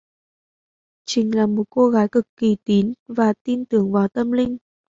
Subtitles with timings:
[1.05, 4.57] Trình là một cô gái cực kỳ tín và tin tưởng vào tâm linh